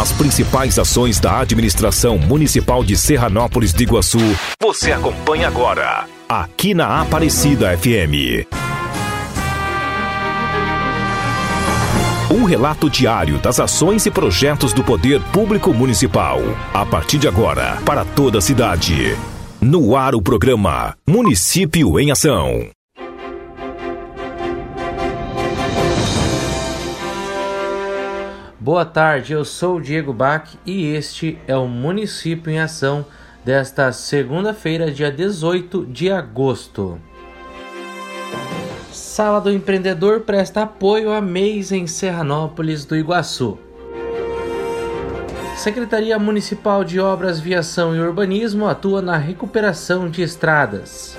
As 0.00 0.12
principais 0.12 0.78
ações 0.78 1.20
da 1.20 1.40
administração 1.40 2.16
municipal 2.16 2.82
de 2.82 2.96
Serranópolis 2.96 3.70
de 3.70 3.82
Iguaçu, 3.82 4.18
você 4.58 4.92
acompanha 4.92 5.46
agora, 5.46 6.06
aqui 6.26 6.72
na 6.72 7.02
Aparecida 7.02 7.76
FM. 7.76 8.48
Um 12.30 12.44
relato 12.44 12.88
diário 12.88 13.36
das 13.40 13.60
ações 13.60 14.06
e 14.06 14.10
projetos 14.10 14.72
do 14.72 14.82
Poder 14.82 15.20
Público 15.34 15.74
Municipal. 15.74 16.38
A 16.72 16.86
partir 16.86 17.18
de 17.18 17.28
agora, 17.28 17.76
para 17.84 18.02
toda 18.02 18.38
a 18.38 18.40
cidade. 18.40 19.14
No 19.60 19.94
ar 19.94 20.14
o 20.14 20.22
programa 20.22 20.96
Município 21.06 22.00
em 22.00 22.10
Ação. 22.10 22.70
Boa 28.70 28.84
tarde, 28.84 29.32
eu 29.32 29.44
sou 29.44 29.78
o 29.78 29.80
Diego 29.80 30.12
Bach 30.12 30.48
e 30.64 30.94
este 30.94 31.36
é 31.48 31.56
o 31.56 31.66
Município 31.66 32.52
em 32.52 32.60
Ação 32.60 33.04
desta 33.44 33.90
segunda-feira, 33.90 34.92
dia 34.92 35.10
18 35.10 35.86
de 35.86 36.08
agosto. 36.08 36.96
Sala 38.92 39.40
do 39.40 39.50
Empreendedor 39.50 40.20
presta 40.20 40.62
apoio 40.62 41.10
a 41.10 41.20
mês 41.20 41.72
em 41.72 41.88
Serranópolis 41.88 42.84
do 42.84 42.94
Iguaçu. 42.94 43.58
Secretaria 45.56 46.16
Municipal 46.16 46.84
de 46.84 47.00
Obras, 47.00 47.40
Viação 47.40 47.92
e 47.96 47.98
Urbanismo 47.98 48.68
atua 48.68 49.02
na 49.02 49.16
recuperação 49.16 50.08
de 50.08 50.22
estradas. 50.22 51.18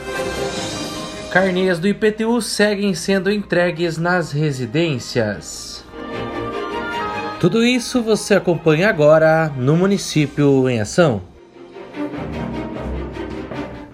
Carnês 1.33 1.79
do 1.79 1.87
IPTU 1.89 2.41
seguem 2.41 2.93
sendo 2.93 3.29
entregues 3.29 3.97
nas 3.97 4.31
residências. 4.31 5.83
Tudo 7.41 7.65
isso 7.65 8.03
você 8.03 8.35
acompanha 8.35 8.87
agora 8.87 9.51
no 9.57 9.75
Município 9.75 10.69
em 10.69 10.79
Ação. 10.79 11.23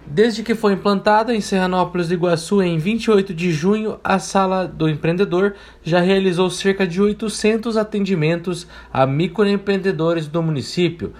Desde 0.05 0.43
que 0.43 0.53
foi 0.53 0.73
implantada 0.73 1.33
em 1.33 1.39
Serranópolis 1.39 2.09
do 2.09 2.13
Iguaçu 2.13 2.61
em 2.61 2.77
28 2.77 3.33
de 3.33 3.53
junho, 3.53 4.01
a 4.03 4.19
Sala 4.19 4.67
do 4.67 4.89
Empreendedor 4.89 5.53
já 5.81 6.01
realizou 6.01 6.49
cerca 6.49 6.85
de 6.85 7.01
800 7.01 7.77
atendimentos 7.77 8.67
a 8.91 9.07
microempreendedores 9.07 10.27
do 10.27 10.43
município. 10.43 11.13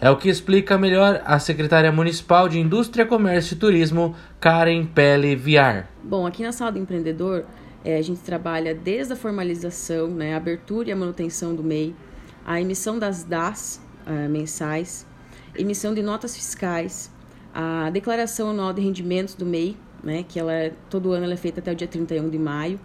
É 0.00 0.10
o 0.10 0.16
que 0.16 0.28
explica 0.28 0.76
melhor 0.76 1.22
a 1.24 1.38
secretária 1.38 1.92
municipal 1.92 2.48
de 2.48 2.58
Indústria, 2.58 3.06
Comércio 3.06 3.54
e 3.54 3.58
Turismo, 3.58 4.16
Karen 4.40 4.84
Pelle 4.84 5.36
Viar. 5.36 5.88
Bom, 6.02 6.26
aqui 6.26 6.42
na 6.42 6.50
Sala 6.50 6.72
do 6.72 6.80
Empreendedor 6.80 7.44
é, 7.84 7.96
a 7.96 8.02
gente 8.02 8.20
trabalha 8.20 8.74
desde 8.74 9.12
a 9.12 9.16
formalização, 9.16 10.08
né, 10.08 10.34
a 10.34 10.36
abertura 10.36 10.88
e 10.88 10.92
a 10.92 10.96
manutenção 10.96 11.54
do 11.54 11.62
MEI, 11.62 11.94
a 12.44 12.60
emissão 12.60 12.98
das 12.98 13.24
DAS 13.24 13.80
uh, 14.06 14.28
mensais, 14.28 15.06
emissão 15.56 15.94
de 15.94 16.02
notas 16.02 16.34
fiscais, 16.34 17.10
a 17.54 17.90
declaração 17.90 18.50
anual 18.50 18.72
de 18.72 18.80
rendimentos 18.80 19.34
do 19.34 19.44
MEI, 19.44 19.76
né, 20.02 20.24
que 20.26 20.38
ela 20.38 20.52
é, 20.52 20.72
todo 20.88 21.12
ano 21.12 21.24
ela 21.24 21.34
é 21.34 21.36
feita 21.36 21.60
até 21.60 21.72
o 21.72 21.74
dia 21.74 21.88
31 21.88 22.28
de 22.28 22.38
maio. 22.38 22.80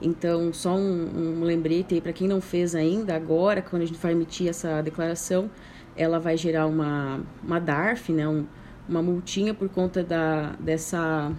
Então, 0.00 0.52
só 0.52 0.74
um, 0.74 1.38
um 1.40 1.44
lembrete 1.44 1.94
aí 1.94 2.00
para 2.00 2.12
quem 2.12 2.26
não 2.26 2.40
fez 2.40 2.74
ainda, 2.74 3.14
agora, 3.14 3.62
quando 3.62 3.82
a 3.82 3.86
gente 3.86 3.98
vai 3.98 4.12
emitir 4.12 4.48
essa 4.48 4.82
declaração, 4.82 5.48
ela 5.96 6.18
vai 6.18 6.36
gerar 6.36 6.66
uma, 6.66 7.20
uma 7.42 7.60
DARF, 7.60 8.12
né, 8.12 8.26
um, 8.26 8.44
uma 8.88 9.02
multinha 9.02 9.54
por 9.54 9.68
conta 9.68 10.02
da, 10.02 10.54
dessa, 10.58 11.32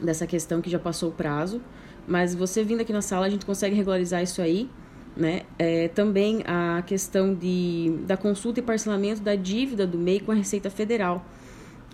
dessa 0.00 0.26
questão 0.26 0.60
que 0.60 0.70
já 0.70 0.78
passou 0.78 1.08
o 1.08 1.12
prazo. 1.12 1.60
Mas 2.08 2.34
você 2.34 2.64
vindo 2.64 2.80
aqui 2.80 2.92
na 2.92 3.02
sala, 3.02 3.26
a 3.26 3.28
gente 3.28 3.44
consegue 3.44 3.76
regularizar 3.76 4.22
isso 4.22 4.40
aí. 4.40 4.68
Né? 5.14 5.42
É, 5.58 5.88
também 5.88 6.44
a 6.46 6.80
questão 6.86 7.34
de, 7.34 7.98
da 8.06 8.16
consulta 8.16 8.60
e 8.60 8.62
parcelamento 8.62 9.20
da 9.20 9.34
dívida 9.34 9.84
do 9.84 9.98
MEI 9.98 10.20
com 10.20 10.30
a 10.30 10.34
Receita 10.34 10.70
Federal. 10.70 11.26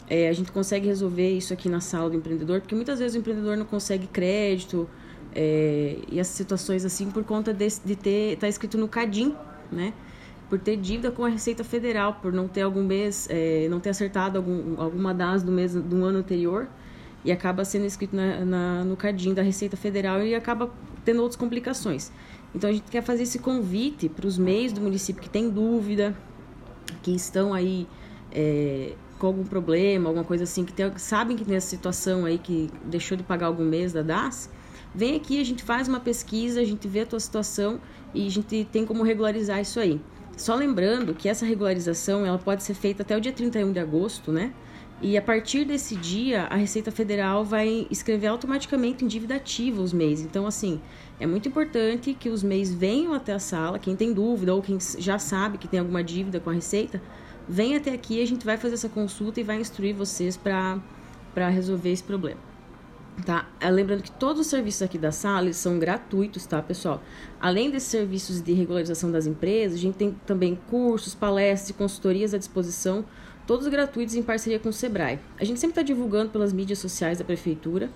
É, 0.08 0.28
a 0.28 0.32
gente 0.32 0.52
consegue 0.52 0.86
resolver 0.86 1.30
isso 1.30 1.52
aqui 1.52 1.68
na 1.68 1.80
sala 1.80 2.10
do 2.10 2.16
empreendedor, 2.16 2.60
porque 2.60 2.74
muitas 2.74 2.98
vezes 2.98 3.16
o 3.16 3.18
empreendedor 3.18 3.56
não 3.56 3.64
consegue 3.64 4.06
crédito 4.06 4.88
é, 5.34 5.96
e 6.12 6.20
essas 6.20 6.36
situações 6.36 6.84
assim 6.84 7.10
por 7.10 7.24
conta 7.24 7.54
de, 7.54 7.66
de 7.82 7.96
ter 7.96 8.36
tá 8.36 8.46
escrito 8.46 8.76
no 8.76 8.86
Cadim, 8.86 9.34
né? 9.72 9.94
Por 10.50 10.58
ter 10.58 10.76
dívida 10.76 11.10
com 11.10 11.24
a 11.24 11.28
Receita 11.28 11.64
Federal, 11.64 12.18
por 12.20 12.30
não 12.30 12.46
ter 12.46 12.60
algum 12.60 12.84
mês, 12.84 13.26
é, 13.30 13.66
não 13.70 13.80
ter 13.80 13.88
acertado 13.88 14.36
algum, 14.36 14.78
alguma 14.78 15.14
das 15.14 15.42
do 15.42 15.50
mês 15.50 15.74
do 15.74 16.04
ano 16.04 16.18
anterior 16.18 16.68
e 17.24 17.32
acaba 17.32 17.64
sendo 17.64 17.86
escrito 17.86 18.14
na, 18.14 18.44
na, 18.44 18.84
no 18.84 18.96
cadinho 18.96 19.34
da 19.34 19.42
Receita 19.42 19.76
Federal 19.76 20.22
e 20.22 20.34
acaba 20.34 20.70
tendo 21.04 21.22
outras 21.22 21.36
complicações. 21.36 22.12
Então 22.54 22.70
a 22.70 22.72
gente 22.72 22.90
quer 22.90 23.02
fazer 23.02 23.24
esse 23.24 23.38
convite 23.38 24.08
para 24.08 24.26
os 24.26 24.38
meios 24.38 24.72
do 24.72 24.80
município 24.80 25.22
que 25.22 25.28
têm 25.28 25.48
dúvida, 25.50 26.16
que 27.02 27.12
estão 27.12 27.52
aí 27.52 27.86
é, 28.30 28.92
com 29.18 29.26
algum 29.26 29.44
problema, 29.44 30.08
alguma 30.08 30.24
coisa 30.24 30.44
assim, 30.44 30.64
que 30.64 30.72
tem, 30.72 30.90
sabem 30.96 31.36
que 31.36 31.44
tem 31.44 31.56
essa 31.56 31.68
situação 31.68 32.24
aí 32.24 32.38
que 32.38 32.70
deixou 32.84 33.16
de 33.16 33.22
pagar 33.22 33.46
algum 33.46 33.64
mês 33.64 33.92
da 33.92 34.02
DAS, 34.02 34.50
vem 34.94 35.16
aqui, 35.16 35.40
a 35.40 35.44
gente 35.44 35.62
faz 35.62 35.88
uma 35.88 35.98
pesquisa, 35.98 36.60
a 36.60 36.64
gente 36.64 36.86
vê 36.86 37.00
a 37.00 37.06
tua 37.06 37.20
situação 37.20 37.80
e 38.12 38.26
a 38.26 38.30
gente 38.30 38.68
tem 38.70 38.84
como 38.84 39.02
regularizar 39.02 39.60
isso 39.60 39.80
aí. 39.80 40.00
Só 40.36 40.54
lembrando 40.54 41.14
que 41.14 41.28
essa 41.28 41.46
regularização 41.46 42.26
ela 42.26 42.38
pode 42.38 42.62
ser 42.62 42.74
feita 42.74 43.02
até 43.02 43.16
o 43.16 43.20
dia 43.20 43.32
31 43.32 43.72
de 43.72 43.78
agosto, 43.78 44.32
né? 44.32 44.52
E 45.04 45.18
a 45.18 45.22
partir 45.22 45.66
desse 45.66 45.94
dia, 45.96 46.44
a 46.44 46.56
Receita 46.56 46.90
Federal 46.90 47.44
vai 47.44 47.86
escrever 47.90 48.28
automaticamente 48.28 49.04
em 49.04 49.06
dívida 49.06 49.34
ativa 49.34 49.82
os 49.82 49.92
MEIs. 49.92 50.22
Então, 50.22 50.46
assim, 50.46 50.80
é 51.20 51.26
muito 51.26 51.46
importante 51.46 52.14
que 52.14 52.30
os 52.30 52.42
MEIs 52.42 52.72
venham 52.72 53.12
até 53.12 53.34
a 53.34 53.38
sala, 53.38 53.78
quem 53.78 53.94
tem 53.94 54.14
dúvida 54.14 54.54
ou 54.54 54.62
quem 54.62 54.78
já 54.98 55.18
sabe 55.18 55.58
que 55.58 55.68
tem 55.68 55.78
alguma 55.78 56.02
dívida 56.02 56.40
com 56.40 56.48
a 56.48 56.54
Receita, 56.54 57.02
venha 57.46 57.76
até 57.76 57.92
aqui, 57.92 58.22
a 58.22 58.26
gente 58.26 58.46
vai 58.46 58.56
fazer 58.56 58.76
essa 58.76 58.88
consulta 58.88 59.38
e 59.38 59.42
vai 59.42 59.60
instruir 59.60 59.94
vocês 59.94 60.38
para 60.38 60.80
resolver 61.50 61.92
esse 61.92 62.02
problema. 62.02 62.40
Tá? 63.26 63.46
É, 63.60 63.70
lembrando 63.70 64.02
que 64.02 64.10
todos 64.10 64.40
os 64.40 64.46
serviços 64.46 64.80
aqui 64.80 64.96
da 64.96 65.12
sala 65.12 65.52
são 65.52 65.78
gratuitos, 65.78 66.46
tá, 66.46 66.62
pessoal? 66.62 67.02
Além 67.38 67.70
desses 67.70 67.90
serviços 67.90 68.40
de 68.40 68.54
regularização 68.54 69.12
das 69.12 69.26
empresas, 69.26 69.78
a 69.78 69.82
gente 69.82 69.98
tem 69.98 70.16
também 70.24 70.58
cursos, 70.70 71.14
palestras 71.14 71.68
e 71.68 71.74
consultorias 71.74 72.32
à 72.32 72.38
disposição 72.38 73.04
todos 73.46 73.66
gratuitos 73.68 74.14
em 74.14 74.22
parceria 74.22 74.58
com 74.58 74.68
o 74.68 74.72
Sebrae. 74.72 75.18
A 75.38 75.44
gente 75.44 75.60
sempre 75.60 75.72
está 75.72 75.82
divulgando 75.82 76.30
pelas 76.30 76.52
mídias 76.52 76.78
sociais 76.78 77.18
da 77.18 77.24
prefeitura, 77.24 77.90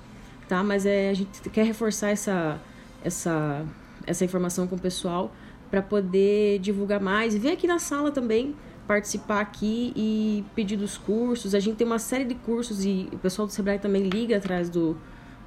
tá? 0.49 0.63
Mas 0.63 0.87
é, 0.87 1.11
a 1.11 1.15
gente 1.15 1.49
quer 1.51 1.65
reforçar 1.65 2.11
essa, 2.11 2.61
essa, 3.03 3.65
essa 4.07 4.25
informação 4.25 4.67
com 4.67 4.77
o 4.77 4.79
pessoal 4.79 5.33
para 5.71 5.83
poder 5.83 6.59
divulgar 6.61 7.01
mais 7.01 7.35
e 7.35 7.39
vir 7.39 7.53
aqui 7.53 7.67
na 7.67 7.79
sala 7.79 8.11
também 8.11 8.55
participar 8.87 9.41
aqui 9.41 9.93
e 9.95 10.45
pedir 10.55 10.77
dos 10.77 10.97
cursos. 10.97 11.55
A 11.55 11.61
gente 11.61 11.77
tem 11.77 11.87
uma 11.87 11.99
série 11.99 12.25
de 12.25 12.35
cursos 12.35 12.87
e 12.87 13.09
o 13.13 13.19
pessoal 13.19 13.47
do 13.47 13.53
Sebrae 13.53 13.79
também 13.79 14.09
liga 14.09 14.39
atrás 14.39 14.71
do, 14.71 14.97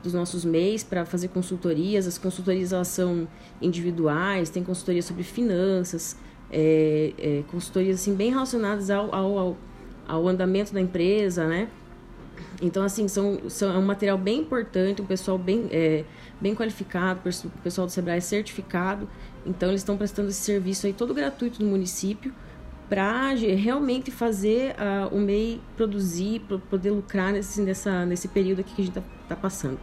dos 0.04 0.14
nossos 0.14 0.46
MEIs 0.46 0.84
para 0.84 1.06
fazer 1.06 1.30
consultorias. 1.30 2.06
As 2.06 2.20
consultorias 2.20 2.72
elas 2.72 2.90
são 2.90 3.28
individuais, 3.60 4.52
tem 4.52 4.64
consultoria 4.64 5.02
sobre 5.02 5.24
finanças, 5.24 6.16
é, 6.52 7.14
é, 7.18 7.44
consultorias 7.50 8.00
assim, 8.00 8.14
bem 8.14 8.30
relacionadas 8.30 8.92
ao, 8.92 9.14
ao, 9.14 9.38
ao 9.40 9.58
ao 10.12 10.28
andamento 10.28 10.74
da 10.74 10.82
empresa, 10.82 11.48
né? 11.48 11.70
Então, 12.62 12.84
assim, 12.84 13.08
são, 13.08 13.50
são, 13.50 13.74
é 13.74 13.78
um 13.78 13.86
material 13.86 14.18
bem 14.18 14.40
importante, 14.40 15.02
um 15.02 15.06
pessoal 15.06 15.38
bem, 15.38 15.70
é, 15.72 16.04
bem 16.40 16.54
qualificado, 16.54 17.22
o 17.46 17.50
pessoal 17.64 17.88
do 17.88 17.92
Sebrae 17.92 18.18
é 18.18 18.22
certificado. 18.22 19.08
Então, 19.46 19.70
eles 19.70 19.82
estão 19.82 19.96
prestando 19.96 20.30
esse 20.30 20.42
serviço 20.42 20.86
aí 20.86 20.94
todo 20.94 21.14
gratuito 21.14 21.64
no 21.64 21.70
município 21.70 22.34
para 22.90 23.30
realmente 23.30 24.12
fazer 24.12 24.76
uh, 24.76 25.16
o 25.16 25.20
MEI 25.20 25.62
produzir, 25.78 26.42
para 26.42 26.58
poder 26.58 26.92
lucrar 26.92 27.32
nesse, 27.32 27.62
nessa, 27.62 28.06
nesse 28.06 28.28
período 28.28 28.60
aqui 28.60 28.76
que 28.76 28.82
a 28.82 28.86
gente 28.86 28.98
está 28.98 29.10
tá 29.30 29.36
passando. 29.36 29.80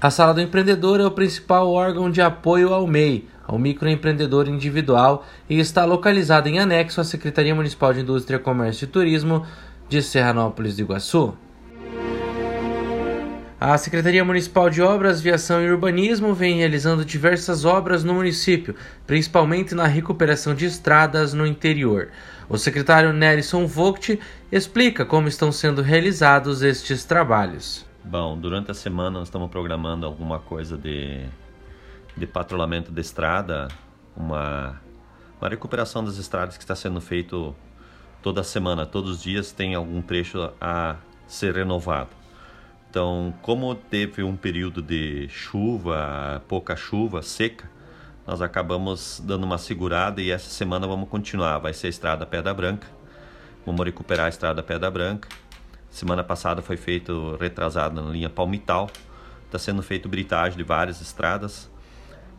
A 0.00 0.10
Sala 0.10 0.32
do 0.32 0.40
Empreendedor 0.40 1.00
é 1.00 1.04
o 1.04 1.10
principal 1.10 1.70
órgão 1.70 2.10
de 2.10 2.22
apoio 2.22 2.72
ao 2.72 2.86
MEI, 2.86 3.28
ao 3.50 3.58
microempreendedor 3.58 4.48
individual, 4.48 5.26
e 5.48 5.58
está 5.58 5.84
localizada 5.84 6.48
em 6.48 6.60
anexo 6.60 7.00
à 7.00 7.04
Secretaria 7.04 7.52
Municipal 7.52 7.92
de 7.92 7.98
Indústria, 7.98 8.38
Comércio 8.38 8.84
e 8.84 8.86
Turismo 8.86 9.44
de 9.88 10.00
Serranópolis 10.00 10.76
do 10.76 10.82
Iguaçu. 10.82 11.34
A 13.60 13.76
Secretaria 13.76 14.24
Municipal 14.24 14.70
de 14.70 14.80
Obras, 14.80 15.20
Viação 15.20 15.60
e 15.60 15.68
Urbanismo 15.68 16.32
vem 16.32 16.58
realizando 16.58 17.04
diversas 17.04 17.64
obras 17.64 18.04
no 18.04 18.14
município, 18.14 18.76
principalmente 19.04 19.74
na 19.74 19.86
recuperação 19.86 20.54
de 20.54 20.66
estradas 20.66 21.34
no 21.34 21.44
interior. 21.44 22.08
O 22.48 22.56
secretário 22.56 23.12
Nelson 23.12 23.66
Vogt 23.66 24.18
explica 24.52 25.04
como 25.04 25.26
estão 25.26 25.50
sendo 25.50 25.82
realizados 25.82 26.62
estes 26.62 27.04
trabalhos. 27.04 27.84
Bom, 28.04 28.38
durante 28.38 28.70
a 28.70 28.74
semana 28.74 29.10
nós 29.10 29.26
estamos 29.26 29.50
programando 29.50 30.06
alguma 30.06 30.38
coisa 30.38 30.78
de, 30.78 31.26
de 32.16 32.26
patrulhamento 32.26 32.92
de 32.92 33.00
estrada, 33.00 33.68
uma, 34.16 34.80
uma 35.40 35.48
recuperação 35.48 36.04
das 36.04 36.16
estradas 36.16 36.56
que 36.56 36.62
está 36.62 36.74
sendo 36.74 37.00
feito 37.00 37.54
toda 38.22 38.42
semana, 38.42 38.84
todos 38.84 39.10
os 39.10 39.22
dias 39.22 39.52
tem 39.52 39.74
algum 39.74 40.02
trecho 40.02 40.52
a 40.60 40.96
ser 41.26 41.54
renovado. 41.54 42.10
Então, 42.90 43.32
como 43.40 43.74
teve 43.74 44.22
um 44.22 44.36
período 44.36 44.82
de 44.82 45.28
chuva, 45.28 46.42
pouca 46.48 46.74
chuva, 46.74 47.22
seca, 47.22 47.70
nós 48.26 48.42
acabamos 48.42 49.22
dando 49.24 49.44
uma 49.44 49.58
segurada 49.58 50.20
e 50.20 50.30
essa 50.30 50.50
semana 50.50 50.86
vamos 50.86 51.08
continuar. 51.08 51.58
Vai 51.58 51.72
ser 51.72 51.86
a 51.86 51.90
Estrada 51.90 52.26
Pedra 52.26 52.52
Branca. 52.52 52.86
Vamos 53.64 53.84
recuperar 53.84 54.26
a 54.26 54.28
Estrada 54.28 54.62
Pedra 54.62 54.90
Branca. 54.90 55.28
Semana 55.90 56.22
passada 56.22 56.62
foi 56.62 56.76
feito 56.76 57.36
retrasado 57.40 58.00
na 58.00 58.10
linha 58.10 58.30
Palmital. 58.30 58.90
Está 59.46 59.58
sendo 59.58 59.82
feito 59.82 60.08
britagem 60.08 60.56
de 60.56 60.64
várias 60.64 61.00
estradas. 61.00 61.70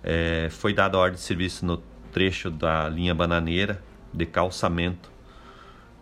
É, 0.04 0.48
foi 0.50 0.74
dada 0.74 0.98
ordem 0.98 1.16
de 1.16 1.22
serviço 1.22 1.66
no 1.66 1.78
trecho 2.12 2.50
da 2.50 2.90
linha 2.90 3.14
Bananeira 3.14 3.82
de 4.14 4.26
calçamento, 4.26 5.10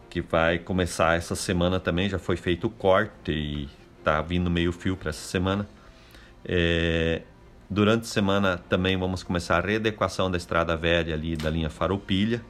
que 0.09 0.21
vai 0.21 0.57
começar 0.57 1.17
essa 1.17 1.35
semana 1.35 1.79
também. 1.79 2.09
Já 2.09 2.17
foi 2.17 2.35
feito 2.35 2.67
o 2.67 2.69
corte 2.69 3.31
e 3.31 3.69
está 3.99 4.21
vindo 4.21 4.49
meio 4.49 4.71
fio 4.71 4.97
para 4.97 5.09
essa 5.09 5.27
semana. 5.27 5.67
É, 6.43 7.21
durante 7.69 8.03
a 8.03 8.07
semana 8.07 8.57
também 8.57 8.97
vamos 8.97 9.21
começar 9.21 9.57
a 9.57 9.61
readequação 9.61 10.31
da 10.31 10.37
estrada 10.37 10.75
velha 10.75 11.13
ali 11.13 11.35
da 11.35 11.49
linha 11.49 11.69
Faropilha. 11.69 12.41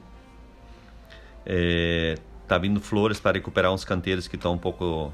É, 1.44 2.16
tá 2.46 2.56
vindo 2.56 2.80
flores 2.80 3.20
para 3.20 3.32
recuperar 3.32 3.72
uns 3.72 3.84
canteiros 3.84 4.28
que 4.28 4.36
estão 4.36 4.54
um 4.54 4.58
pouco 4.58 5.12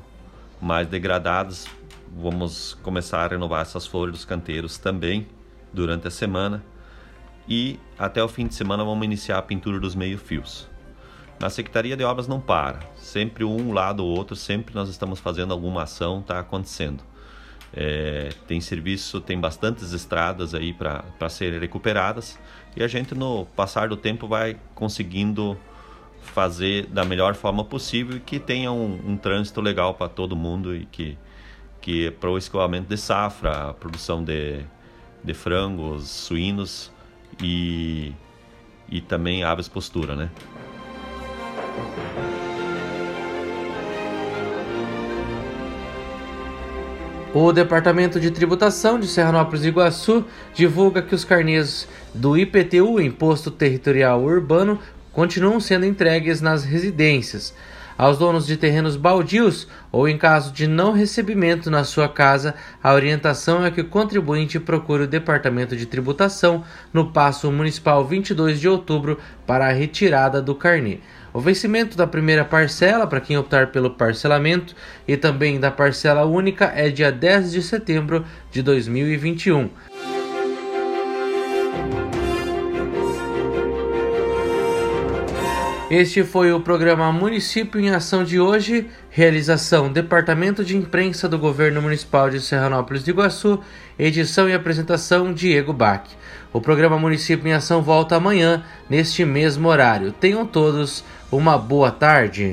mais 0.60 0.86
degradados. 0.86 1.66
Vamos 2.14 2.74
começar 2.82 3.24
a 3.24 3.26
renovar 3.26 3.62
essas 3.62 3.86
flores 3.86 4.12
dos 4.12 4.24
canteiros 4.24 4.78
também 4.78 5.26
durante 5.72 6.08
a 6.08 6.10
semana. 6.10 6.64
E 7.48 7.78
até 7.98 8.22
o 8.22 8.28
fim 8.28 8.46
de 8.46 8.54
semana 8.54 8.84
vamos 8.84 9.04
iniciar 9.04 9.38
a 9.38 9.42
pintura 9.42 9.78
dos 9.78 9.94
meio-fios. 9.94 10.68
Na 11.38 11.50
Secretaria 11.50 11.96
de 11.96 12.02
Obras 12.02 12.26
não 12.26 12.40
para, 12.40 12.80
sempre 12.96 13.44
um 13.44 13.72
lado 13.72 14.02
ou 14.02 14.16
outro, 14.16 14.34
sempre 14.34 14.74
nós 14.74 14.88
estamos 14.88 15.20
fazendo 15.20 15.52
alguma 15.52 15.82
ação, 15.82 16.20
está 16.20 16.40
acontecendo. 16.40 17.04
É, 17.74 18.30
tem 18.46 18.60
serviço, 18.60 19.20
tem 19.20 19.38
bastantes 19.38 19.92
estradas 19.92 20.54
aí 20.54 20.72
para 20.72 21.28
serem 21.28 21.60
recuperadas 21.60 22.38
e 22.74 22.82
a 22.82 22.88
gente 22.88 23.14
no 23.14 23.44
passar 23.44 23.88
do 23.88 23.96
tempo 23.96 24.26
vai 24.26 24.56
conseguindo 24.74 25.58
fazer 26.22 26.86
da 26.86 27.04
melhor 27.04 27.34
forma 27.34 27.64
possível 27.64 28.16
e 28.16 28.20
que 28.20 28.38
tenha 28.38 28.72
um, 28.72 29.00
um 29.06 29.16
trânsito 29.16 29.60
legal 29.60 29.94
para 29.94 30.08
todo 30.08 30.34
mundo 30.34 30.74
e 30.74 30.86
que, 30.86 31.18
que 31.80 32.10
para 32.12 32.30
o 32.30 32.38
escoamento 32.38 32.88
de 32.88 32.96
safra, 32.96 33.70
a 33.70 33.74
produção 33.74 34.24
de, 34.24 34.64
de 35.26 35.34
frangos, 35.34 36.08
suínos 36.08 36.92
e, 37.42 38.12
e 38.88 39.00
também 39.00 39.42
aves 39.42 39.68
postura, 39.68 40.14
né? 40.14 40.30
O 47.34 47.52
Departamento 47.52 48.18
de 48.18 48.30
Tributação 48.30 48.98
de 48.98 49.06
Serranópolis 49.08 49.64
e 49.64 49.68
Iguaçu 49.68 50.24
divulga 50.54 51.02
que 51.02 51.14
os 51.14 51.24
carnês 51.24 51.86
do 52.14 52.38
IPTU, 52.38 52.98
Imposto 52.98 53.50
Territorial 53.50 54.22
Urbano, 54.22 54.78
continuam 55.12 55.60
sendo 55.60 55.84
entregues 55.84 56.40
nas 56.40 56.64
residências. 56.64 57.52
Aos 57.98 58.18
donos 58.18 58.46
de 58.46 58.58
terrenos 58.58 58.94
baldios 58.94 59.66
ou 59.90 60.06
em 60.06 60.18
caso 60.18 60.52
de 60.52 60.66
não 60.66 60.92
recebimento 60.92 61.70
na 61.70 61.82
sua 61.82 62.06
casa, 62.06 62.54
a 62.82 62.92
orientação 62.92 63.64
é 63.64 63.70
que 63.70 63.80
o 63.80 63.88
contribuinte 63.88 64.60
procure 64.60 65.04
o 65.04 65.08
Departamento 65.08 65.74
de 65.74 65.86
Tributação 65.86 66.62
no 66.92 67.10
Passo 67.10 67.50
Municipal 67.50 68.04
22 68.04 68.60
de 68.60 68.68
outubro 68.68 69.18
para 69.46 69.68
a 69.68 69.72
retirada 69.72 70.42
do 70.42 70.54
carnê. 70.54 70.98
O 71.32 71.40
vencimento 71.40 71.96
da 71.96 72.06
primeira 72.06 72.44
parcela, 72.44 73.06
para 73.06 73.20
quem 73.20 73.38
optar 73.38 73.68
pelo 73.68 73.90
parcelamento, 73.90 74.74
e 75.08 75.16
também 75.16 75.58
da 75.58 75.70
parcela 75.70 76.24
única 76.24 76.72
é 76.74 76.90
dia 76.90 77.10
10 77.10 77.52
de 77.52 77.62
setembro 77.62 78.26
de 78.50 78.62
2021. 78.62 79.70
Este 85.88 86.24
foi 86.24 86.52
o 86.52 86.58
programa 86.58 87.12
Município 87.12 87.80
em 87.80 87.90
Ação 87.90 88.24
de 88.24 88.40
hoje. 88.40 88.88
Realização: 89.08 89.92
Departamento 89.92 90.64
de 90.64 90.76
Imprensa 90.76 91.28
do 91.28 91.38
Governo 91.38 91.80
Municipal 91.80 92.28
de 92.28 92.40
Serranópolis 92.40 93.04
de 93.04 93.12
Iguaçu. 93.12 93.60
Edição 93.96 94.48
e 94.48 94.52
apresentação: 94.52 95.32
Diego 95.32 95.72
Bach. 95.72 96.02
O 96.52 96.60
programa 96.60 96.98
Município 96.98 97.46
em 97.46 97.52
Ação 97.52 97.82
volta 97.82 98.16
amanhã, 98.16 98.64
neste 98.90 99.24
mesmo 99.24 99.68
horário. 99.68 100.10
Tenham 100.10 100.44
todos 100.44 101.04
uma 101.30 101.56
boa 101.56 101.92
tarde. 101.92 102.50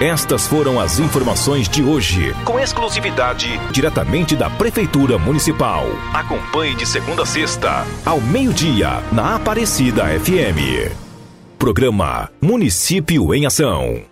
Estas 0.00 0.46
foram 0.46 0.78
as 0.78 1.00
informações 1.00 1.68
de 1.68 1.82
hoje, 1.82 2.32
com 2.44 2.60
exclusividade 2.60 3.58
diretamente 3.72 4.36
da 4.36 4.48
Prefeitura 4.48 5.18
Municipal. 5.18 5.84
Acompanhe 6.14 6.76
de 6.76 6.86
segunda 6.86 7.24
a 7.24 7.26
sexta, 7.26 7.84
ao 8.06 8.20
meio-dia, 8.20 9.02
na 9.10 9.34
Aparecida 9.34 10.04
FM. 10.20 11.07
Programa 11.58 12.30
Município 12.40 13.34
em 13.34 13.44
Ação. 13.44 14.08